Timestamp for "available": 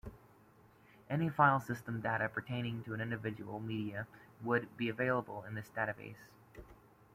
4.89-5.43